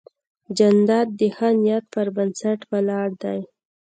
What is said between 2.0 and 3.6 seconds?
بنسټ ولاړ دی.